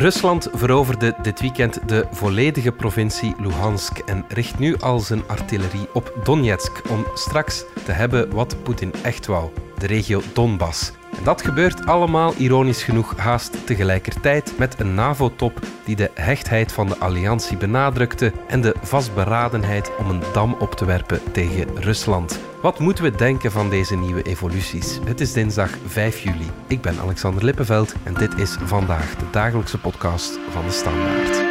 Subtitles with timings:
[0.00, 6.12] Rusland veroverde dit weekend de volledige provincie Luhansk en richt nu al zijn artillerie op
[6.24, 10.92] Donetsk om straks te hebben wat Poetin echt wou: de regio Donbass.
[11.18, 16.88] En dat gebeurt allemaal ironisch genoeg haast tegelijkertijd met een NAVO-top die de hechtheid van
[16.88, 22.49] de alliantie benadrukte en de vastberadenheid om een dam op te werpen tegen Rusland.
[22.60, 24.98] Wat moeten we denken van deze nieuwe evoluties?
[25.04, 26.46] Het is dinsdag 5 juli.
[26.66, 31.49] Ik ben Alexander Lippenveld en dit is vandaag de dagelijkse podcast van de Standaard.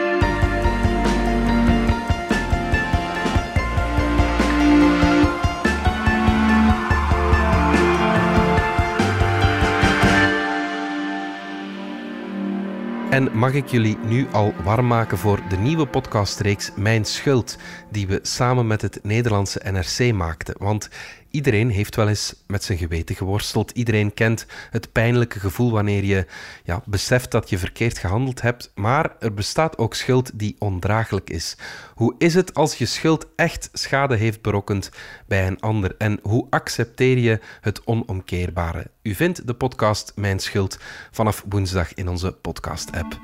[13.09, 17.57] En mag ik jullie nu al warm maken voor de nieuwe podcastreeks Mijn Schuld,
[17.91, 20.55] die we samen met het Nederlandse NRC maakten.
[20.57, 20.89] Want
[21.31, 23.71] Iedereen heeft wel eens met zijn geweten geworsteld.
[23.71, 26.25] Iedereen kent het pijnlijke gevoel wanneer je
[26.63, 28.71] ja, beseft dat je verkeerd gehandeld hebt.
[28.75, 31.57] Maar er bestaat ook schuld die ondraaglijk is.
[31.95, 34.91] Hoe is het als je schuld echt schade heeft berokkend
[35.27, 35.95] bij een ander?
[35.97, 38.91] En hoe accepteer je het onomkeerbare?
[39.01, 40.79] U vindt de podcast Mijn Schuld
[41.11, 43.19] vanaf woensdag in onze podcast-app.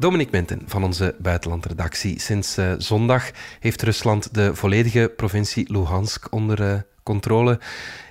[0.00, 2.20] Dominic Minten van onze buitenlandredactie.
[2.20, 7.60] Sinds uh, zondag heeft Rusland de volledige provincie Luhansk onder uh, controle.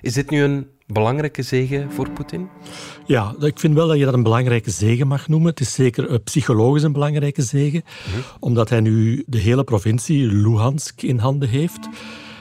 [0.01, 2.49] Is dit nu een belangrijke zegen voor Poetin?
[3.05, 5.49] Ja, ik vind wel dat je dat een belangrijke zegen mag noemen.
[5.49, 8.19] Het is zeker uh, psychologisch een belangrijke zegen, mhm.
[8.39, 11.89] omdat hij nu de hele provincie Luhansk in handen heeft.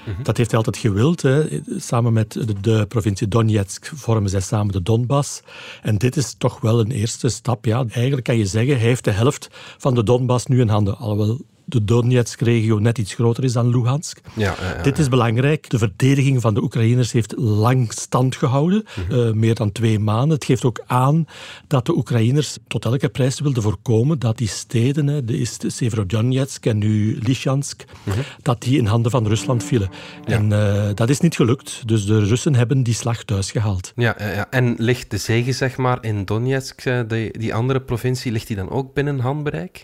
[0.09, 0.23] Mhm.
[0.23, 1.23] Dat heeft hij altijd gewild.
[1.23, 1.61] Hè.
[1.77, 5.43] Samen met de, de, provincie Donetsk vormen zij samen de Donbass.
[5.83, 7.65] En dit is toch wel een eerste stap.
[7.65, 7.85] Ja.
[7.89, 10.99] Eigenlijk kan je zeggen, hij heeft de helft van de Donbass nu in handen.
[10.99, 14.21] Alhoewel de Donetsk-regio net iets groter is dan Luhansk.
[14.35, 15.71] Ja, Dit is belangrijk.
[15.71, 19.21] De verdediging van de Oekraïners heeft lang stand gehouden, mhm.
[19.21, 20.31] eh, meer dan twee maanden.
[20.31, 21.27] Het geeft ook aan
[21.67, 26.79] dat de Oekraïners tot elke prijs wilden voorkomen dat die steden, hè, de Severodonetsk en
[26.79, 28.19] nu Lysychansk, mhm.
[28.43, 29.89] dat die in handen van Rusland vielen.
[30.25, 31.83] En uh, dat is niet gelukt.
[31.89, 33.93] Dus de Russen hebben die slag thuis gehaald.
[33.97, 38.33] Ja, ja, en ligt de zege zeg maar in Donetsk, eh, die, die andere provincie,
[38.33, 39.83] ligt die dan ook binnen handbereik?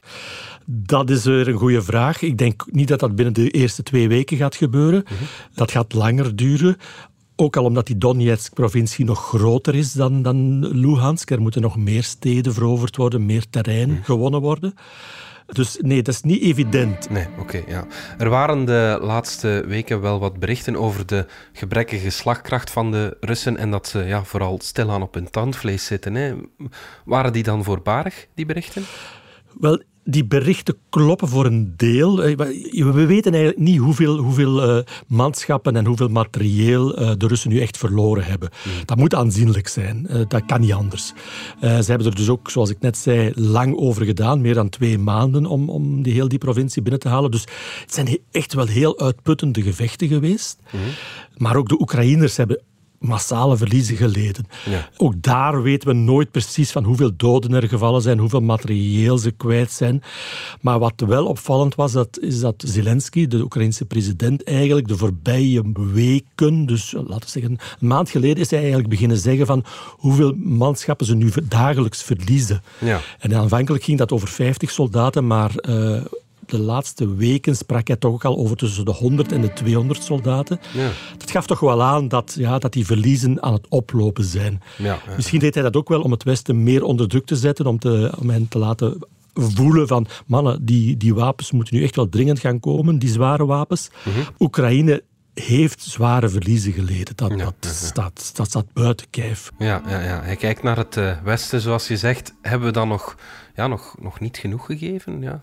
[0.66, 2.22] Dat is weer een goede vraag.
[2.22, 5.04] Ik denk niet dat dat binnen de eerste twee weken gaat gebeuren.
[5.04, 5.14] Mhm.
[5.54, 6.76] Dat gaat langer duren.
[7.36, 11.30] Ook al omdat die Donetsk-provincie nog groter is dan, dan Luhansk.
[11.30, 14.02] Er moeten nog meer steden veroverd worden, meer terrein mhm.
[14.02, 14.74] gewonnen worden.
[15.46, 17.10] Dus nee, dat is niet evident.
[17.10, 17.62] Nee, oké.
[17.66, 17.86] ja.
[18.18, 23.56] Er waren de laatste weken wel wat berichten over de gebrekkige slagkracht van de Russen
[23.56, 26.14] en dat ze ja, vooral stilaan op hun tandvlees zitten.
[26.14, 26.34] Hè.
[27.04, 28.84] Waren die dan voorbarig, die berichten?
[29.60, 32.22] Wel, die berichten kloppen voor een deel.
[32.24, 32.36] Eh,
[32.72, 37.60] we weten eigenlijk niet hoeveel, hoeveel uh, manschappen en hoeveel materieel uh, de Russen nu
[37.60, 38.50] echt verloren hebben.
[38.62, 38.72] Hmm.
[38.84, 40.06] Dat moet aanzienlijk zijn.
[40.10, 41.12] Uh, dat kan niet anders.
[41.60, 44.40] ze hebben er dus ook, zoals ik net zei, lang over gedaan.
[44.40, 47.30] Meer dan twee maanden om, om die, heel die provincie binnen te halen.
[47.30, 47.46] Dus
[47.80, 50.58] het zijn echt wel heel uitputtende gevechten geweest.
[50.70, 50.80] Hmm.
[51.36, 52.62] Maar ook de Oekraïners hebben
[53.04, 54.46] massale verliezen geleden.
[54.64, 54.88] Ja.
[54.96, 59.30] Ook daar weten we nooit precies van hoeveel doden er gevallen zijn, hoeveel materieel ze
[59.30, 60.02] kwijt zijn.
[60.60, 65.62] Maar wat wel opvallend was, dat, is dat Zelensky, de Oekraïnse president, eigenlijk de voorbije
[65.92, 70.34] weken, dus laten we zeggen een maand geleden, is hij eigenlijk beginnen zeggen van hoeveel
[70.36, 72.62] manschappen ze nu dagelijks verliezen.
[72.78, 73.00] Ja.
[73.18, 75.50] En aanvankelijk ging dat over 50 soldaten, maar...
[75.68, 76.00] Uh,
[76.46, 80.02] de laatste weken sprak hij toch ook al over tussen de 100 en de 200
[80.02, 80.60] soldaten.
[80.72, 80.90] Ja.
[81.18, 84.62] Dat gaf toch wel aan dat, ja, dat die verliezen aan het oplopen zijn.
[84.78, 87.66] Ja, Misschien deed hij dat ook wel om het Westen meer onder druk te zetten,
[87.66, 88.98] om, te, om hen te laten
[89.34, 93.46] voelen van mannen, die, die wapens moeten nu echt wel dringend gaan komen, die zware
[93.46, 93.90] wapens.
[94.04, 94.18] Mhm.
[94.38, 95.02] Oekraïne
[95.34, 97.16] heeft zware verliezen geleden.
[97.16, 99.50] Dat, dat, Staat, dat staat buiten kijf.
[99.58, 100.22] Ja, ja, ja.
[100.22, 102.34] Hij kijkt naar het uh, Westen, zoals je zegt.
[102.42, 103.16] Hebben we dan nog,
[103.54, 105.20] ja, nog, nog niet genoeg gegeven?
[105.20, 105.40] Ja.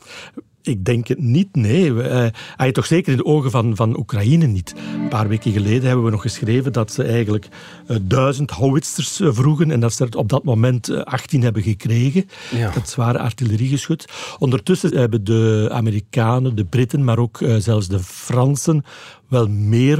[0.61, 1.89] Ik denk het niet, nee.
[1.89, 4.73] Uh, hij toch zeker in de ogen van, van Oekraïne niet.
[4.93, 7.47] Een paar weken geleden hebben we nog geschreven dat ze eigenlijk
[7.87, 12.29] uh, duizend howitzers uh, vroegen en dat ze er op dat moment 18 hebben gekregen.
[12.51, 12.71] Ja.
[12.71, 14.05] Dat zware artilleriegeschut.
[14.39, 18.85] Ondertussen hebben de Amerikanen, de Britten, maar ook zelfs de Fransen
[19.27, 19.99] wel meer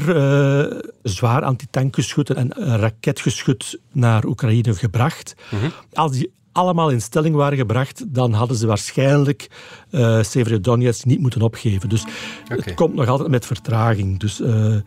[1.04, 5.36] zwaar antitankgeschut en raketgeschut naar Oekraïne gebracht.
[5.50, 9.50] Mm Als die allemaal in stelling waren gebracht, dan hadden ze waarschijnlijk
[9.92, 11.90] uh, Severodonetsk niet moeten opgeven.
[11.90, 12.04] Dus
[12.48, 14.20] het komt nog altijd met vertraging.
[14.20, 14.82] Dus, uh, ja,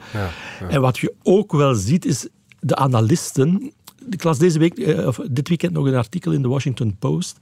[0.60, 0.68] ja.
[0.68, 2.28] En wat je ook wel ziet, is
[2.60, 3.72] de analisten
[4.10, 7.38] ik las deze week, eh, of dit weekend nog een artikel in de Washington Post,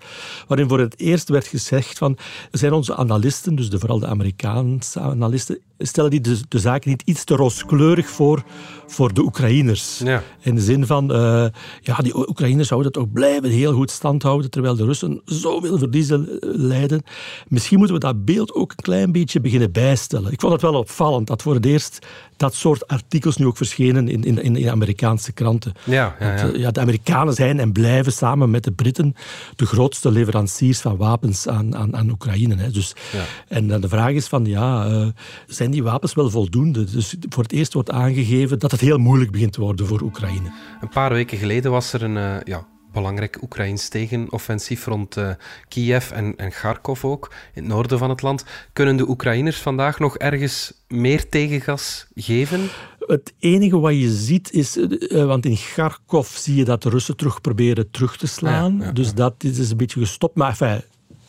[0.46, 2.18] waarin voor het eerst werd gezegd van,
[2.50, 7.02] zijn onze analisten, dus de, vooral de Amerikaanse analisten, stellen die de, de zaken niet
[7.04, 8.44] iets te rooskleurig voor
[8.92, 10.00] voor de Oekraïners.
[10.04, 10.22] Ja.
[10.40, 11.46] In de zin van, uh,
[11.80, 16.38] ja, die Oekraïners zouden toch blijven heel goed stand houden, terwijl de Russen zoveel verliezen
[16.40, 17.02] leiden.
[17.48, 20.32] Misschien moeten we dat beeld ook een klein beetje beginnen bijstellen.
[20.32, 22.06] Ik vond het wel opvallend dat voor het eerst
[22.36, 25.72] dat soort artikels nu ook verschenen in, in, in Amerikaanse kranten.
[25.84, 26.50] Ja, ja, ja.
[26.54, 29.14] ja, de Amerikanen zijn en blijven samen met de Britten
[29.56, 32.56] de grootste leveranciers van wapens aan, aan, aan Oekraïne.
[32.56, 32.70] Hè.
[32.70, 33.24] Dus, ja.
[33.48, 35.06] En dan de vraag is van, ja, uh,
[35.46, 36.84] zijn die wapens wel voldoende?
[36.84, 40.52] Dus voor het eerst wordt aangegeven dat het heel moeilijk begint te worden voor Oekraïne.
[40.80, 45.30] Een paar weken geleden was er een uh, ja, belangrijk Oekraïns tegenoffensief rond uh,
[45.68, 48.44] Kiev en, en Kharkov ook, in het noorden van het land.
[48.72, 52.68] Kunnen de Oekraïners vandaag nog ergens meer tegengas geven?
[52.98, 57.16] Het enige wat je ziet is, uh, want in Kharkov zie je dat de Russen
[57.16, 58.76] terug proberen terug te slaan.
[58.78, 60.36] Ja, ja, dus dat is een beetje gestopt.
[60.36, 60.82] Maar enfin,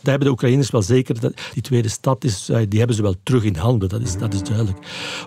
[0.04, 1.20] daar hebben de Oekraïners wel zeker.
[1.20, 3.90] Dat die tweede stad is, eh, die hebben ze wel terug in handen.
[3.90, 4.78] Dat is, dat is duidelijk.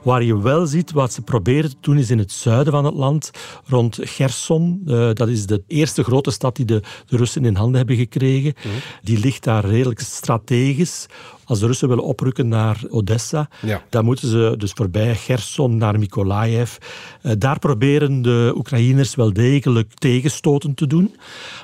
[0.02, 2.94] Waar je wel ziet, wat ze proberen te doen, is in het zuiden van het
[2.94, 3.30] land,
[3.64, 4.82] rond Gerson.
[4.86, 8.54] Uh, dat is de eerste grote stad die de, de Russen in handen hebben gekregen.
[8.64, 8.70] Mm.
[9.02, 11.06] Die ligt daar redelijk strategisch.
[11.46, 13.82] Als de Russen willen oprukken naar Odessa, ja.
[13.88, 16.76] dan moeten ze dus voorbij Gerson naar Mykolaiv.
[17.22, 21.16] Uh, daar proberen de Oekraïners wel degelijk tegenstoten te doen.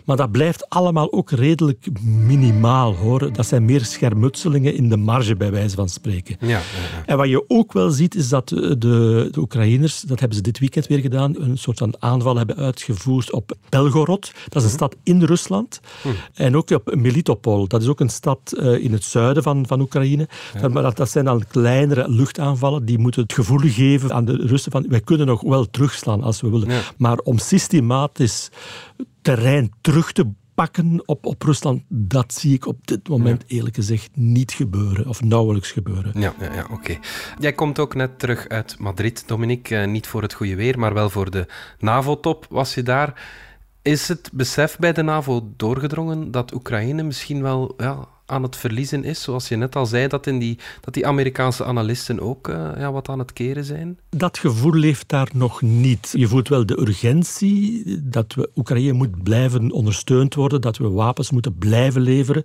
[0.05, 2.95] Maar dat blijft allemaal ook redelijk minimaal.
[2.95, 3.33] Hoor.
[3.33, 6.37] Dat zijn meer schermutselingen in de marge, bij wijze van spreken.
[6.41, 6.61] Ja, ja,
[7.07, 10.59] en wat je ook wel ziet, is dat de, de Oekraïners, dat hebben ze dit
[10.59, 14.33] weekend weer gedaan, een soort van aanval hebben uitgevoerd op Belgorod.
[14.49, 15.81] Dat is een stad in Rusland.
[16.35, 17.69] En ook op Melitopol.
[17.69, 20.29] Dat is ook een stad uh, in het zuiden van, van Oekraïne.
[20.73, 24.73] Maar dat, dat zijn dan kleinere luchtaanvallen die moeten het gevoel geven aan de Russen
[24.73, 26.69] van wij kunnen nog wel terugslaan als we willen.
[26.97, 28.51] Maar om systematisch
[29.23, 34.11] terrein terug te pakken op, op Rusland, dat zie ik op dit moment eerlijk gezegd
[34.15, 36.21] niet gebeuren, of nauwelijks gebeuren.
[36.21, 36.99] Ja, ja, ja oké.
[37.39, 39.77] Jij komt ook net terug uit Madrid, Dominique.
[39.77, 41.47] Uh, niet voor het goede weer, maar wel voor de
[41.79, 43.23] NAVO-top was je daar.
[43.83, 49.05] Is het besef bij de NAVO doorgedrongen dat Oekraïne misschien wel ja, aan het verliezen
[49.05, 49.23] is.
[49.23, 52.93] Zoals je net al zei, dat, in die, dat die Amerikaanse analisten ook uh, ja,
[52.93, 53.99] wat aan het keren zijn?
[54.11, 56.15] Dat gevoel leeft daar nog niet.
[56.17, 61.31] Je voelt wel de urgentie dat we Oekraïne moet blijven ondersteund worden, dat we wapens
[61.31, 62.43] moeten blijven leveren.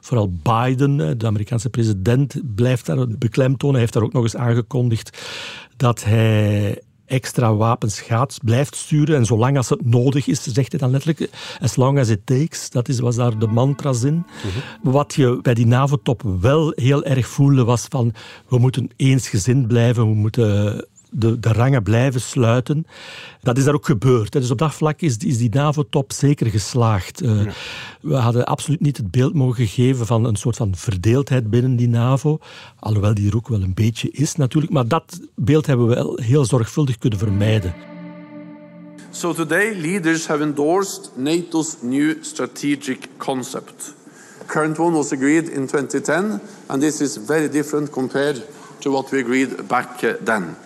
[0.00, 3.72] Vooral Biden, de Amerikaanse president, blijft daar beklemtonen.
[3.74, 5.18] Hij heeft daar ook nog eens aangekondigd
[5.76, 9.16] dat hij extra wapens gaat, blijft sturen.
[9.16, 11.30] En zolang als het nodig is, zegt hij dan letterlijk,
[11.60, 12.70] as long as it takes.
[12.70, 14.14] Dat is, was daar de mantra's in.
[14.14, 14.90] Mhm.
[14.90, 18.12] Wat je bij die NAVO-top wel heel erg voelde, was van
[18.48, 22.86] we moeten eensgezind blijven, we moeten de, de rangen blijven sluiten.
[23.42, 24.32] Dat is daar ook gebeurd.
[24.32, 27.22] Dus op dat vlak is, is die NAVO-top zeker geslaagd.
[27.22, 27.52] Uh, ja.
[28.00, 31.88] We hadden absoluut niet het beeld mogen geven van een soort van verdeeldheid binnen die
[31.88, 32.38] NAVO.
[32.78, 34.72] Alhoewel die er ook wel een beetje is natuurlijk.
[34.72, 37.74] Maar dat beeld hebben we wel heel zorgvuldig kunnen vermijden.
[39.10, 43.94] So today leaders have endorsed NATO's new strategic concept.
[44.46, 48.42] Current one was agreed in 2010 and this is very different compared
[48.78, 50.56] to what we agreed back then.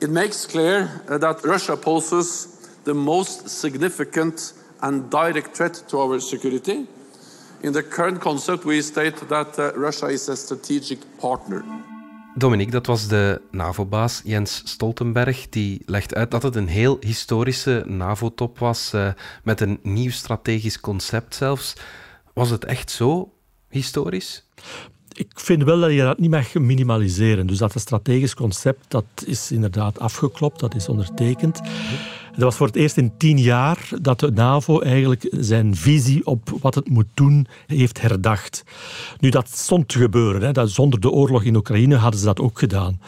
[0.00, 2.48] It makes clear uh, that Russia poses
[2.84, 6.86] the most significant and direct threat to our security.
[7.60, 11.64] In the current concept, we state that uh, Russia is a strategic partner.
[12.34, 15.48] Dominique, dat was de NAVO-baas Jens Stoltenberg.
[15.48, 19.12] Die legt uit dat het een heel historische NAVO-top was, uh,
[19.44, 21.74] met een nieuw strategisch concept zelfs.
[22.32, 23.32] Was het echt zo
[23.68, 24.44] historisch?
[25.20, 27.46] Ik vind wel dat je dat niet mag minimaliseren.
[27.46, 31.60] Dus dat strategisch concept, dat is inderdaad afgeklopt, dat is ondertekend.
[32.30, 36.50] Dat was voor het eerst in tien jaar dat de NAVO eigenlijk zijn visie op
[36.60, 38.62] wat het moet doen heeft herdacht.
[39.18, 40.42] Nu, dat stond te gebeuren.
[40.42, 40.52] Hè.
[40.52, 43.00] Dat, zonder de oorlog in Oekraïne hadden ze dat ook gedaan.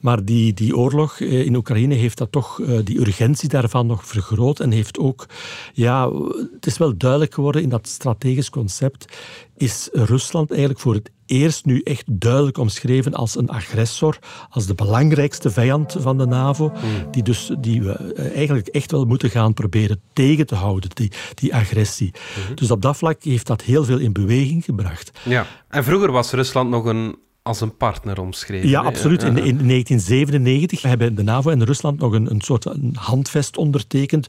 [0.00, 4.70] Maar die, die oorlog in Oekraïne heeft dat toch, die urgentie daarvan nog vergroot en
[4.70, 5.26] heeft ook,
[5.72, 6.10] ja,
[6.54, 9.16] het is wel duidelijk geworden in dat strategisch concept,
[9.58, 14.18] is Rusland eigenlijk voor het eerst nu echt duidelijk omschreven als een agressor,
[14.50, 16.72] als de belangrijkste vijand van de NAVO,
[17.10, 17.92] die, dus, die we
[18.34, 22.12] eigenlijk echt wel moeten gaan proberen tegen te houden, die, die agressie.
[22.54, 25.18] Dus op dat vlak heeft dat heel veel in beweging gebracht.
[25.22, 27.16] Ja, en vroeger was Rusland nog een
[27.48, 28.68] als een partner omschreven.
[28.68, 29.22] Ja, absoluut.
[29.22, 34.26] In, in 1997 hebben de NAVO en Rusland nog een, een soort een handvest ondertekend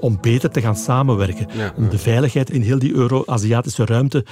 [0.00, 1.48] om beter te gaan samenwerken.
[1.56, 4.24] Ja, om de veiligheid in heel die Euro-Aziatische ruimte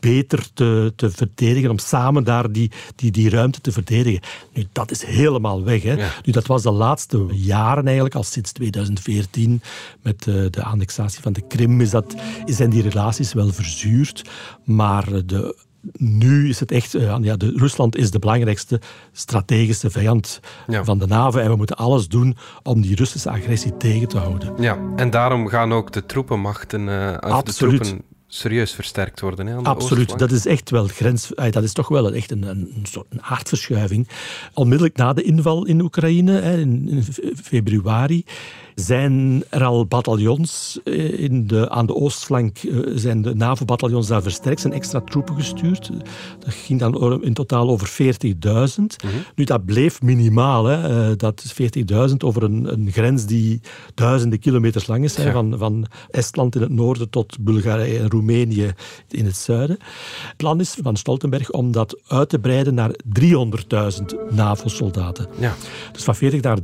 [0.00, 4.20] beter te, te verdedigen, om samen daar die, die, die ruimte te verdedigen.
[4.52, 5.82] Nu, dat is helemaal weg.
[5.82, 5.92] Hè.
[5.92, 6.08] Ja.
[6.24, 9.62] Nu, dat was de laatste jaren eigenlijk, al sinds 2014,
[10.02, 12.14] met de, de annexatie van de Krim, is dat,
[12.46, 14.30] zijn die relaties wel verzuurd.
[14.64, 18.80] Maar de nu is het echt, uh, ja, de, Rusland is de belangrijkste
[19.12, 24.08] strategische vijand van de NAVO en we moeten alles doen om die Russische agressie tegen
[24.08, 24.54] te houden.
[24.58, 27.78] Ja, en daarom gaan ook de troepenmachten, uh, Absoluut.
[27.78, 29.46] de troepen serieus versterkt worden.
[29.46, 31.32] Hè, Absoluut, dat is echt wel grens.
[31.50, 34.08] Dat is toch wel echt een, een, soort een aardverschuiving.
[34.54, 37.04] Onmiddellijk na de inval in Oekraïne, in, in
[37.42, 38.24] februari,
[38.74, 44.22] zijn er al bataljons eh, in de, aan de oostflank, eh, zijn de NAVO-bataljons daar
[44.22, 45.90] versterkt, zijn extra troepen gestuurd.
[46.38, 48.96] Dat ging dan in totaal over 40.000.
[49.04, 49.12] Mhm.
[49.34, 50.64] Nu, dat bleef minimaal.
[50.64, 51.08] Hè.
[51.10, 53.60] Eh, dat is 40.000 over een, een, grens die
[53.94, 58.74] duizenden kilometers lang is, van, van Estland in het noorden tot Bulgarije en Roemenië
[59.08, 59.78] in het zuiden.
[60.26, 65.26] Het plan is van Stoltenberg om dat uit te breiden naar 300.000 NAVO-soldaten.
[65.38, 65.54] Ja.
[65.92, 66.58] Dus van 40 naar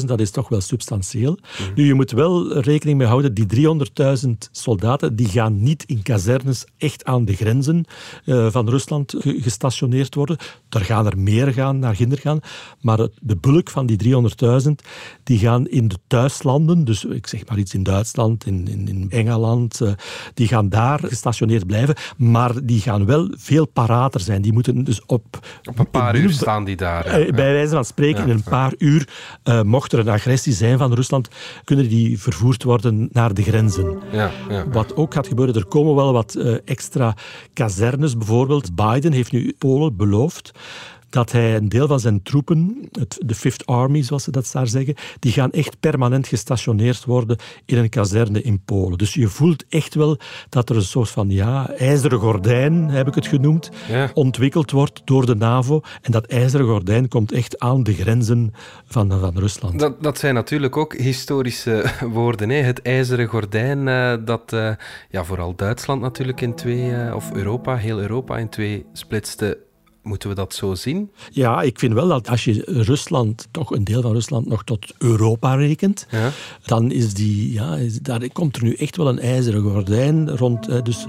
[0.00, 1.38] 300.000, dat is toch wel substantieel.
[1.74, 3.46] Nu, je moet wel rekening mee houden, die
[4.26, 7.84] 300.000 soldaten die gaan niet in kazernes echt aan de grenzen
[8.24, 10.36] uh, van Rusland gestationeerd worden.
[10.68, 12.40] Er gaan er meer gaan, naar Ginder gaan.
[12.80, 14.22] Maar de bulk van die
[14.64, 14.70] 300.000,
[15.22, 19.10] die gaan in de thuislanden, dus ik zeg maar iets in Duitsland, in, in, in
[19.10, 19.90] Engeland, uh,
[20.34, 21.94] die gaan daar gestationeerd blijven.
[22.16, 24.42] Maar die gaan wel veel parater zijn.
[24.42, 25.46] Die moeten dus op...
[25.64, 27.20] Op een paar uur staan die daar.
[27.20, 29.08] Uh, bij wijze van spreken, in een paar uur,
[29.64, 31.28] mocht er een agressie zijn van Rusland,
[31.64, 33.98] kunnen die vervoerd worden naar de grenzen.
[34.12, 37.16] Ja, ja, Wat ook gaat gebeuren, er komen wel wat uh, extra
[37.52, 38.74] kazernes bijvoorbeeld.
[38.74, 40.52] Biden heeft nu Polen beloofd
[41.10, 44.66] dat hij een deel van zijn troepen, het, de Fifth Army zoals ze dat daar
[44.66, 48.98] zeggen, die gaan echt permanent gestationeerd worden in een kazerne in Polen.
[48.98, 53.14] Dus je voelt echt wel dat er een soort van ja, ijzeren gordijn, heb ik
[53.14, 53.70] het genoemd,
[54.14, 55.80] ontwikkeld wordt door de NAVO.
[56.02, 59.78] En dat ijzeren gordijn komt echt aan de grenzen van, van Rusland.
[59.78, 62.48] Dat, dat zijn natuurlijk ook historische woorden.
[62.48, 62.56] Hè?
[62.56, 64.70] Het ijzeren gordijn uh, dat uh,
[65.10, 69.66] ja, vooral Duitsland natuurlijk in twee, uh, of Europa, heel Europa in twee splitste
[70.02, 71.10] Moeten we dat zo zien?
[71.30, 74.94] Ja, ik vind wel dat als je Rusland, toch een deel van Rusland, nog tot
[74.98, 76.30] Europa rekent, ja.
[76.64, 80.84] dan is die, ja, daar komt er nu echt wel een ijzeren gordijn rond.
[80.84, 81.06] Dus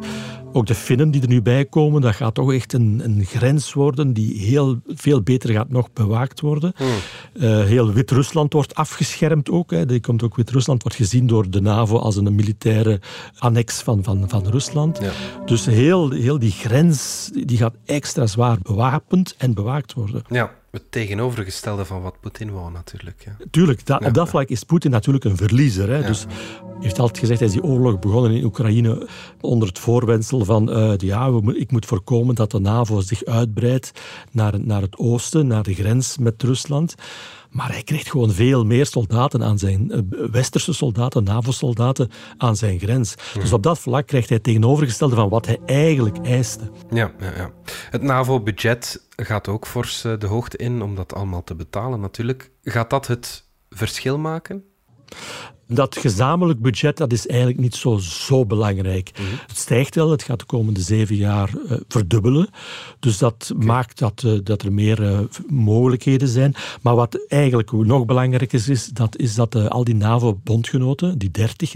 [0.52, 3.74] ook de Finnen die er nu bij komen, dat gaat toch echt een, een grens
[3.74, 6.74] worden die heel veel beter gaat nog bewaakt worden.
[6.76, 6.88] Hmm.
[7.34, 9.72] Uh, heel Wit-Rusland wordt afgeschermd ook.
[9.72, 9.86] Hè.
[9.86, 13.00] Die komt ook Wit-Rusland wordt gezien door de NAVO als een militaire
[13.38, 15.00] annex van, van, van Rusland.
[15.02, 15.12] Ja.
[15.46, 20.22] Dus heel, heel die grens die gaat extra zwaar bewapend en bewaakt worden.
[20.30, 20.52] Ja.
[20.72, 23.24] Het tegenovergestelde van wat Poetin wou natuurlijk.
[23.26, 23.46] Ja.
[23.52, 25.90] Tuurlijk, dat, op dat vlak is Poetin natuurlijk een verliezer.
[25.90, 26.04] Hè.
[26.04, 26.26] Dus
[26.80, 29.08] heeft altijd gezegd, hij is die oorlog begonnen in Oekraïne
[29.42, 33.92] onder het voorwendsel van uh, ja, we, ik moet voorkomen dat de NAVO zich uitbreidt
[34.32, 36.96] naar, naar het oosten, naar de grens met Rusland.
[37.50, 42.80] Maar hij krijgt gewoon veel meer soldaten aan zijn, uh, westerse soldaten, NAVO-soldaten aan zijn
[42.80, 43.16] grens.
[43.34, 43.42] Hmm.
[43.42, 46.72] Dus op dat vlak krijgt hij tegenovergestelde van wat hij eigenlijk eiste.
[46.90, 47.52] Ja, ja, ja.
[47.90, 52.52] Het NAVO-budget gaat ook fors uh, de hoogte in om dat allemaal te betalen natuurlijk.
[52.64, 54.64] Gaat dat het verschil maken?
[55.72, 59.12] Dat gezamenlijk budget dat is eigenlijk niet zo, zo belangrijk.
[59.14, 59.24] Mhm.
[59.48, 62.48] Het stijgt wel, het gaat de komende zeven jaar uh, verdubbelen.
[63.00, 66.56] Dus dat maakt dat, uh, dat er meer uh, mogelijkheden zijn.
[66.82, 71.76] Maar wat eigenlijk nog belangrijker is, is dat, is dat al die NAVO-bondgenoten, die 30,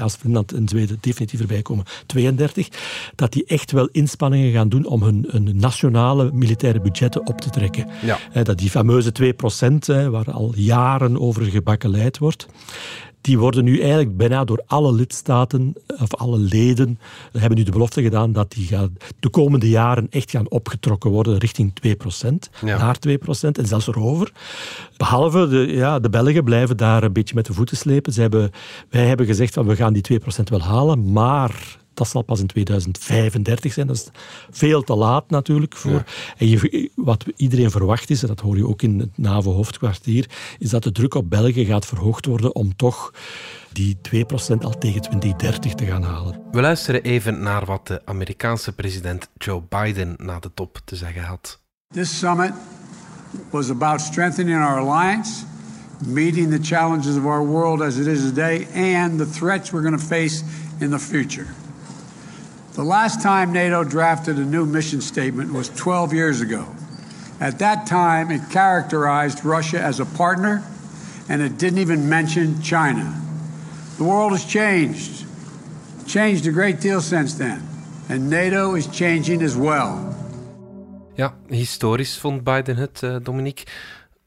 [0.00, 2.68] als Finland en Zweden definitief erbij komen, 32,
[3.14, 7.50] dat die echt wel inspanningen gaan doen om hun, hun nationale militaire budgetten op te
[7.50, 7.86] trekken.
[8.02, 8.42] Ja.
[8.42, 12.46] dat die fameuze 2%, waar al jaren over gebakkeleid wordt
[13.24, 16.98] die worden nu eigenlijk bijna door alle lidstaten, of alle leden,
[17.32, 21.38] hebben nu de belofte gedaan dat die gaan de komende jaren echt gaan opgetrokken worden
[21.38, 23.10] richting 2%, naar 2%
[23.52, 24.32] en zelfs erover.
[24.96, 28.12] Behalve de, ja, de Belgen blijven daar een beetje met de voeten slepen.
[28.12, 28.50] Ze hebben,
[28.90, 32.46] wij hebben gezegd van we gaan die 2% wel halen, maar dat zal pas in
[32.46, 33.86] 2035 zijn.
[33.86, 34.08] Dat is
[34.50, 35.76] veel te laat natuurlijk.
[35.76, 36.04] Voor.
[36.36, 40.70] En je, wat iedereen verwacht is, en dat hoor je ook in het NAVO-hoofdkwartier, is
[40.70, 43.12] dat de druk op België gaat verhoogd worden om toch
[43.72, 43.98] die 2%
[44.60, 46.40] al tegen 2030 te gaan halen.
[46.52, 51.22] We luisteren even naar wat de Amerikaanse president Joe Biden na de top te zeggen
[51.22, 51.60] had.
[51.94, 52.52] This summit
[53.50, 55.44] was about strengthening our alliance,
[56.06, 60.00] meeting the challenges of our world as it is today, and the threats we're going
[60.00, 60.42] to face
[60.78, 61.46] in the future.
[62.74, 66.66] The last time NATO drafted a new mission statement was 12 years ago.
[67.38, 70.62] At that time, it characterized Russia as a partner,
[71.28, 73.14] and it didn't even mention China.
[73.96, 75.24] The world has changed,
[76.06, 77.62] changed a great deal since then,
[78.08, 80.14] and NATO is changing as well.
[81.14, 83.66] Ja, historisch vond Biden het, uh, Dominique.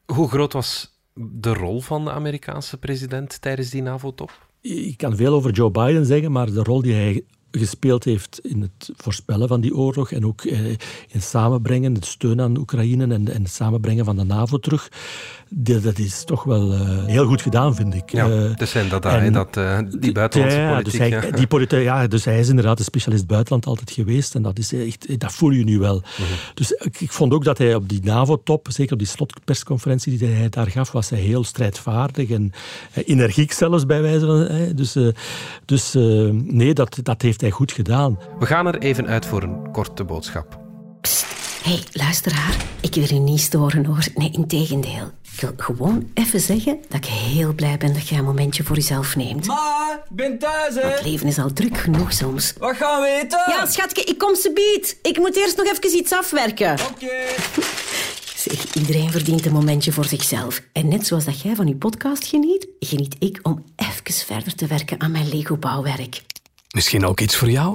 [0.06, 4.46] Hoe groot was de rol van de Amerikaanse president tijdens die NAVO-top?
[4.60, 8.60] Ik kan veel over Joe Biden zeggen, maar de rol die hij gespeeld heeft in
[8.60, 10.70] het voorspellen van die oorlog en ook eh,
[11.08, 14.88] in samenbrengen, het steun aan Oekraïne en, en het samenbrengen van de NAVO terug,
[15.50, 18.12] dat is toch wel uh, heel goed gedaan, vind ik.
[18.12, 21.00] Ja, uh, dus zijn dat, en, dat uh, die buitenlandse ja, politiek.
[21.00, 21.36] Dus hij, ja.
[21.36, 24.72] Die politi ja, dus hij is inderdaad een specialist buitenland altijd geweest en dat, is
[24.72, 26.02] echt, dat voel je nu wel.
[26.16, 26.26] -hmm.
[26.54, 30.28] Dus ik, ik, vond ook dat hij op die NAVO-top, zeker op die slotpersconferentie die
[30.28, 32.52] hij daar gaf, was hij heel strijdvaardig en
[33.04, 34.74] energiek zelfs bij wijze van...
[34.74, 34.96] Dus,
[35.64, 35.92] dus
[36.32, 38.18] nee, dat, dat heeft hij goed gedaan.
[38.38, 40.58] We gaan er even uit voor een korte boodschap.
[41.00, 41.26] Psst.
[41.62, 42.56] hey, luisteraar.
[42.80, 44.06] Ik wil u niet storen hoor.
[44.14, 45.10] Nee, in tegendeel.
[45.32, 48.76] Ik wil gewoon even zeggen dat ik heel blij ben dat jij een momentje voor
[48.76, 49.46] jezelf neemt.
[49.46, 50.80] Ma, ik ben thuis hè.
[50.80, 52.54] Het leven is al druk genoeg soms.
[52.58, 53.42] Wat gaan we eten?
[53.46, 54.98] Ja, schatje, ik kom ze bied.
[55.02, 56.72] Ik moet eerst nog even iets afwerken.
[56.72, 57.16] Oké.
[58.36, 60.62] Zeg, iedereen verdient een momentje voor zichzelf.
[60.72, 64.66] En net zoals dat jij van je podcast geniet, geniet ik om even verder te
[64.66, 66.22] werken aan mijn Lego-bouwwerk.
[66.74, 67.74] Misschien ook iets voor jou?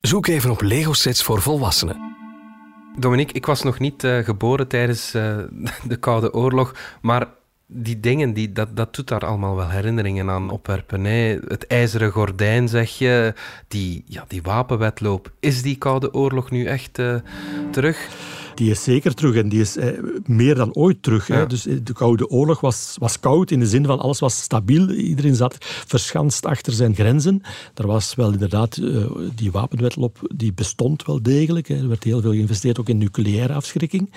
[0.00, 2.14] Zoek even op Lego-sets voor volwassenen.
[2.98, 5.36] Dominique, ik was nog niet uh, geboren tijdens uh,
[5.88, 7.28] de Koude Oorlog, maar
[7.66, 11.04] die dingen, die, dat, dat doet daar allemaal wel herinneringen aan opwerpen.
[11.04, 13.34] Het ijzeren gordijn, zeg je,
[13.68, 15.32] die, ja, die wapenwetloop.
[15.40, 17.14] Is die Koude Oorlog nu echt uh,
[17.70, 18.08] terug?
[18.54, 19.88] Die is zeker terug en die is eh,
[20.26, 21.26] meer dan ooit terug.
[21.26, 21.46] Hè.
[21.46, 24.90] Dus eh, de Koude Oorlog was, was koud in de zin van alles was stabiel.
[24.90, 27.42] Iedereen zat verschanst achter zijn grenzen.
[27.74, 29.04] Er was wel inderdaad uh,
[29.34, 31.68] die wapenwetloop, die bestond wel degelijk.
[31.68, 31.76] Hè.
[31.76, 34.10] Er werd heel veel geïnvesteerd ook in nucleaire afschrikking.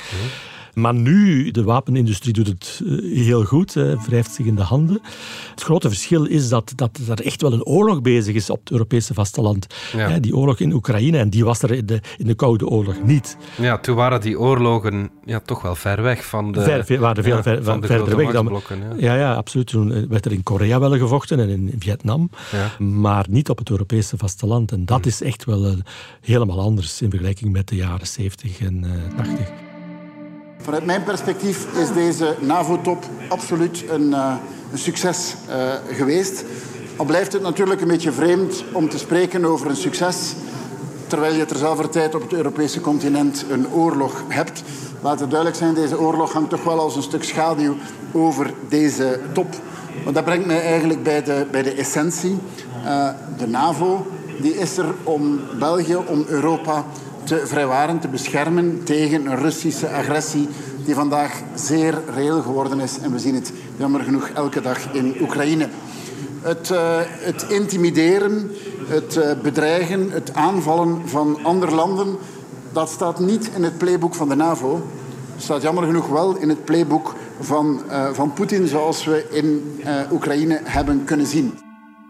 [0.75, 3.73] Maar nu, de wapenindustrie doet het eh, heel goed,
[4.07, 4.99] wrijft zich in de handen.
[5.51, 8.71] Het grote verschil is dat, dat er echt wel een oorlog bezig is op het
[8.71, 9.67] Europese vasteland.
[9.95, 10.19] Ja.
[10.19, 13.37] Die oorlog in Oekraïne, en die was er in de, in de Koude Oorlog niet.
[13.57, 16.61] Ja, toen waren die oorlogen ja, toch wel ver weg van de...
[16.61, 18.31] Ver, waren veel ja, ver, van de verder weg.
[18.31, 18.61] Dan,
[18.97, 19.15] ja.
[19.15, 19.67] ja, absoluut.
[19.67, 22.29] Toen eh, werd er in Korea wel gevochten en in Vietnam,
[22.79, 24.71] maar niet op het Europese vasteland.
[24.71, 25.07] En dat hm.
[25.07, 25.73] is echt wel uh,
[26.21, 29.64] helemaal anders in vergelijking met de jaren 70 en uh, 80.
[30.65, 34.33] Vanuit mijn perspectief is deze NAVO-top absoluut een, uh,
[34.71, 35.55] een succes uh,
[35.95, 36.43] geweest.
[36.95, 40.33] Al blijft het natuurlijk een beetje vreemd om te spreken over een succes
[41.07, 44.63] terwijl je terzelfde tijd op het Europese continent een oorlog hebt.
[45.01, 47.75] Laat het duidelijk zijn, deze oorlog hangt toch wel als een stuk schaduw
[48.11, 49.55] over deze top.
[50.03, 52.37] Maar dat brengt mij eigenlijk bij de, bij de essentie.
[52.85, 54.05] Uh, de NAVO
[54.39, 56.85] die is er om België, om Europa
[57.25, 60.47] te vrijwaren, te beschermen tegen een Russische agressie
[60.85, 62.99] die vandaag zeer reëel geworden is.
[62.99, 65.69] En we zien het jammer genoeg elke dag in Oekraïne.
[66.41, 68.51] Het, uh, het intimideren,
[68.87, 72.15] het uh, bedreigen, het aanvallen van andere landen,
[72.71, 74.81] dat staat niet in het playbook van de NAVO.
[75.33, 79.79] Het staat jammer genoeg wel in het playbook van, uh, van Poetin, zoals we in
[80.11, 81.64] Oekraïne hebben kunnen zien.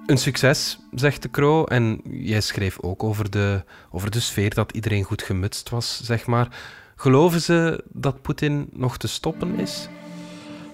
[0.05, 1.63] Een succes, zegt de Kro.
[1.63, 6.25] En jij schreef ook over de, over de sfeer dat iedereen goed gemutst was, zeg
[6.25, 6.59] maar.
[6.95, 9.89] Geloven ze dat Poetin nog te stoppen is?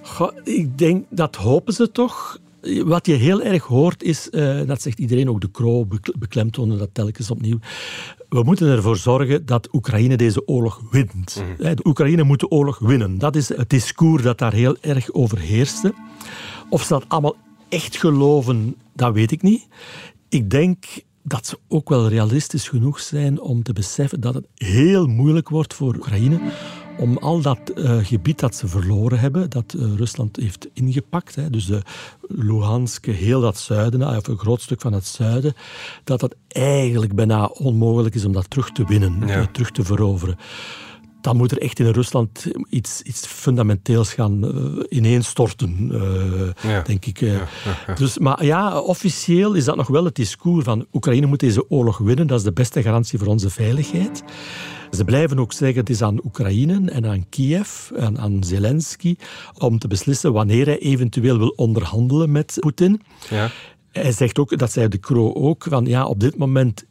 [0.02, 2.40] Goh, ik denk, dat hopen ze toch.
[2.84, 5.88] Wat je heel erg hoort is, uh, dat zegt iedereen, ook de Kro
[6.20, 7.60] beklemtonen dat telkens opnieuw.
[8.30, 11.44] We moeten ervoor zorgen dat Oekraïne deze oorlog wint.
[11.58, 11.76] Mm.
[11.76, 13.18] De Oekraïne moet de oorlog winnen.
[13.18, 15.94] Dat is het discours dat daar heel erg over heerste.
[16.70, 17.36] Of ze dat allemaal
[17.70, 19.68] echt geloven, dat weet ik niet.
[20.30, 20.86] Ik denk
[21.24, 25.74] dat ze ook wel realistisch genoeg zijn om te beseffen dat het heel moeilijk wordt
[25.74, 26.40] voor Oekraïne
[26.98, 31.50] om al dat uh, gebied dat ze verloren hebben, dat uh, Rusland heeft ingepakt, hè,
[31.50, 31.82] dus de
[32.28, 35.54] Luhansk, heel dat zuiden, of een groot stuk van het zuiden,
[36.04, 39.48] dat het eigenlijk bijna onmogelijk is om dat terug te winnen, ja.
[39.52, 40.38] terug te veroveren
[41.22, 45.90] dan moet er echt in Rusland iets, iets fundamenteels gaan uh, ineenstorten,
[46.66, 47.20] uh, denk ik.
[47.20, 47.48] Ja,
[47.88, 51.70] ja, dus, maar ja, officieel is dat nog wel het discours van Oekraïne moet deze
[51.70, 52.28] oorlog winnen.
[52.28, 54.24] Dat is de beste garantie voor onze veiligheid.
[54.92, 59.16] Ze blijven ook zeggen het is aan Oekraïne en aan Kiev en aan Zelensky
[59.58, 63.02] om te beslissen wanneer hij eventueel wil onderhandelen met Poetin.
[63.30, 63.50] Ja.
[63.92, 66.86] Hij zegt ook, dat zei de Kro ook, van ja, op dit moment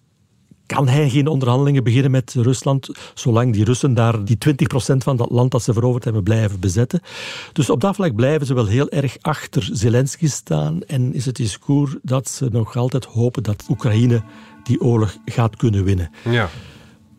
[0.74, 5.30] kan hij geen onderhandelingen beginnen met Rusland, zolang die Russen daar die 20% van dat
[5.30, 7.00] land dat ze veroverd hebben blijven bezetten.
[7.52, 11.37] Dus op dat vlak blijven ze wel heel erg achter Zelensky staan en is het
[11.37, 14.22] discours dat ze nog altijd hopen dat Oekraïne
[14.62, 16.11] die oorlog gaat kunnen winnen.
[16.24, 16.48] Ja.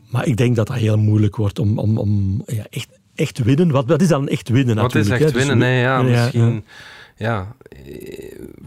[0.10, 3.72] Maar ik denk dat dat heel moeilijk wordt om, om, om ja, echt, echt winnen.
[3.72, 5.10] Wat, wat is dan echt winnen wat natuurlijk?
[5.10, 5.40] Wat is echt hè?
[5.40, 5.60] winnen?
[5.60, 6.54] Dus, nee, ja, misschien...
[6.54, 6.62] Ja
[7.22, 7.56] ja,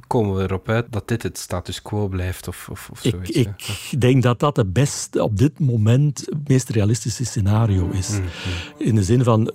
[0.06, 3.30] komen we erop uit dat dit het status quo blijft of, of, of zoiets.
[3.30, 3.48] Ik,
[3.90, 8.08] ik denk dat dat het beste op dit moment het meest realistische scenario is.
[8.10, 8.86] Mm -hmm.
[8.86, 9.52] In de zin van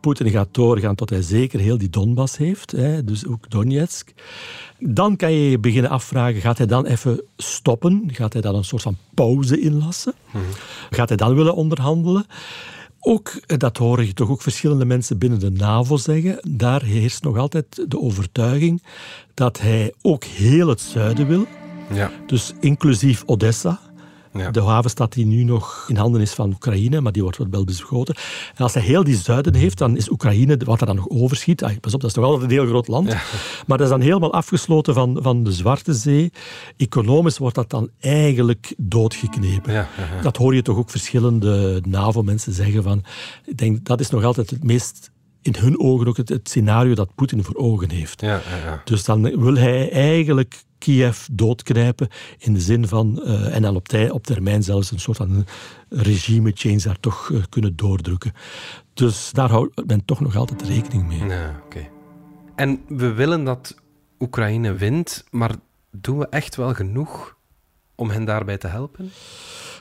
[0.00, 4.12] Poetin gaat doorgaan tot hij zeker heel die Donbass heeft, hè, dus ook Donetsk.
[4.78, 8.08] Dan kan je je beginnen afvragen, gaat hij dan even stoppen?
[8.12, 10.14] Gaat hij dan een soort van pauze inlassen?
[10.90, 12.26] Gaat hij dan willen onderhandelen?
[13.10, 17.22] Ook, eh, dat horen je toch ook verschillende mensen binnen de NAVO zeggen, daar heerst
[17.22, 18.82] nog altijd de overtuiging
[19.34, 21.46] dat hij ook heel het zuiden wil.
[21.92, 22.10] Ja.
[22.26, 23.80] Dus inclusief Odessa.
[24.38, 24.50] Ja.
[24.50, 28.14] De havenstad die nu nog in handen is van Oekraïne, maar die wordt wel beschoten.
[28.54, 31.80] En als hij heel die zuiden heeft, dan is Oekraïne, wat er dan nog overschiet,
[31.80, 33.06] pas op, dat is nog altijd een heel groot land,
[33.66, 36.32] maar dat is dan helemaal afgesloten van, van de Zwarte Zee.
[36.76, 39.72] Economisch wordt dat dan eigenlijk doodgeknepen.
[39.72, 39.88] Ja.
[40.22, 43.04] Dat hoor je toch ook verschillende NAVO-mensen zeggen van,
[43.44, 45.10] ik denk, dat is nog altijd het meest,
[45.42, 48.20] in hun ogen ook het, het scenario dat Poetin voor ogen heeft.
[48.20, 48.80] Ja, ja, ja.
[48.84, 53.88] Dus dan wil hij eigenlijk Kiev doodknijpen in de zin van, eh, en dan op,
[53.88, 55.46] tij, op termijn zelfs een soort van
[55.88, 58.32] regime change daar toch eh, kunnen doordrukken.
[58.94, 61.24] Dus daar houdt men toch nog altijd rekening mee.
[61.24, 61.88] Ja, oké.
[62.54, 63.74] En we willen dat
[64.18, 65.54] Oekraïne wint, maar
[65.90, 67.36] doen we echt wel genoeg
[67.94, 69.10] om hen daarbij te helpen?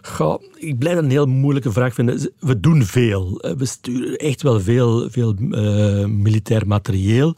[0.08, 2.32] Goh, ik blijf dat een heel moeilijke vraag vinden.
[2.39, 3.39] We doen veel.
[3.39, 7.36] Eh, We sturen echt wel veel, veel eh, militair materieel.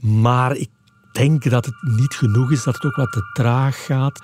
[0.00, 0.68] Maar ik
[1.12, 4.20] denk dat het niet genoeg is, dat het ook wat te traag gaat.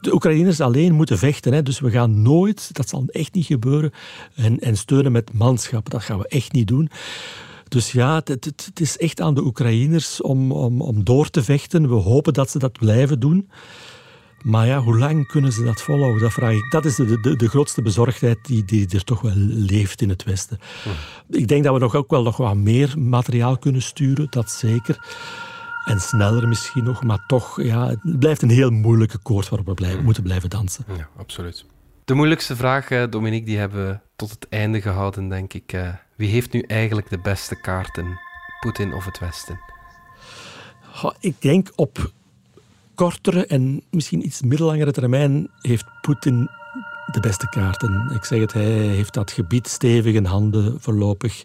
[0.00, 1.52] De Oekraïners alleen moeten vechten.
[1.52, 1.62] Hè.
[1.62, 3.92] Dus we gaan nooit, dat zal echt niet gebeuren,
[4.34, 5.92] en, en steunen met manschappen.
[5.92, 6.90] Dat gaan we echt niet doen.
[7.68, 11.42] Dus ja, het, het, het is echt aan de Oekraïners om, om, om door te
[11.42, 11.88] vechten.
[11.88, 13.48] We hopen dat ze dat blijven doen.
[14.44, 16.22] Maar ja, hoe lang kunnen ze dat volhouden?
[16.22, 16.70] Dat vraag ik.
[16.70, 20.24] Dat is de, de, de grootste bezorgdheid die, die er toch wel leeft in het
[20.24, 20.58] Westen.
[21.30, 24.98] Ik denk dat we nog ook wel nog wat meer materiaal kunnen sturen, dat zeker.
[25.84, 29.74] En sneller misschien nog, maar toch, ja, het blijft een heel moeilijke koord waarop we
[29.74, 30.84] blijven, moeten blijven dansen.
[30.96, 31.64] Ja, absoluut.
[32.04, 35.72] De moeilijkste vraag, eh, Dominique, die hebben we tot het einde gehouden, denk ik.
[35.72, 38.18] Eh, wie heeft nu eigenlijk de beste kaarten?
[38.60, 39.60] Poetin of het Westen?
[41.20, 42.12] Ik denk op
[42.94, 46.48] kortere en misschien iets middellangere termijn heeft Poetin
[47.12, 48.10] de beste kaarten.
[48.14, 51.44] Ik zeg het, hij heeft dat gebied stevig in handen voorlopig.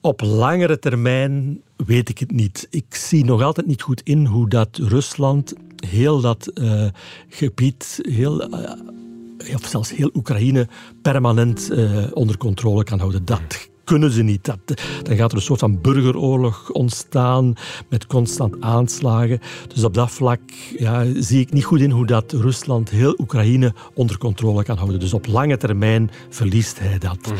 [0.00, 2.66] Op langere termijn weet ik het niet.
[2.70, 6.86] Ik zie nog altijd niet goed in hoe dat Rusland heel dat eh,
[7.28, 10.68] gebied, heel, eh, of zelfs heel Oekraïne,
[11.02, 13.24] permanent eh, onder controle kan houden.
[13.24, 14.44] Dat kunnen ze niet.
[14.44, 14.58] Dat,
[15.02, 17.54] dan gaat er een soort van burgeroorlog ontstaan
[17.88, 19.40] met constant aanslagen.
[19.74, 20.40] Dus op dat vlak
[20.78, 25.00] ja, zie ik niet goed in hoe dat Rusland heel Oekraïne onder controle kan houden.
[25.00, 27.32] Dus op lange termijn verliest hij dat.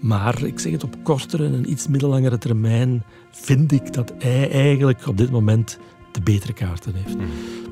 [0.00, 5.06] Maar ik zeg het op kortere en iets middellangere termijn vind ik dat hij eigenlijk
[5.06, 5.78] op dit moment
[6.12, 7.16] de betere kaarten heeft.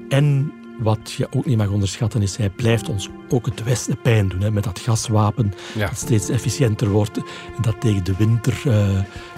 [0.08, 4.28] En wat je ook niet mag onderschatten is, hij blijft ons ook het Westen pijn
[4.28, 4.40] doen.
[4.40, 5.86] Hè, met dat gaswapen Ja.
[5.88, 7.16] dat steeds efficiënter wordt.
[7.16, 8.94] En dat tegen de winter, eh,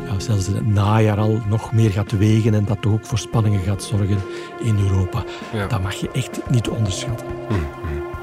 [0.06, 2.54] ja, zelfs in het najaar al, nog meer gaat wegen.
[2.54, 4.18] En dat toch ook voor spanningen gaat zorgen
[4.62, 5.24] in Europa.
[5.52, 5.66] Ja.
[5.66, 7.26] Dat mag je echt niet onderschatten.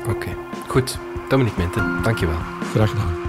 [0.08, 0.30] Oké,
[0.68, 0.98] goed.
[1.30, 2.38] Dominique Minten, dankjewel.
[2.74, 3.29] Graag gedaan.